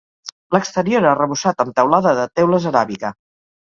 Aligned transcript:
L'exterior 0.55 1.07
arrebossat 1.11 1.63
amb 1.67 1.79
teulada 1.79 2.19
de 2.25 2.29
teules 2.37 2.71
aràbiga. 2.75 3.19